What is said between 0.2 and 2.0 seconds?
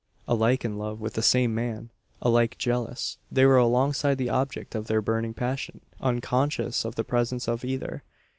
Alike in love with the same man